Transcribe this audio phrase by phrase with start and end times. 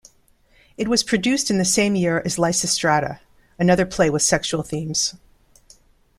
[0.77, 3.19] It was produced in the same year as "Lysistrata",
[3.59, 5.13] another play with sexual themes.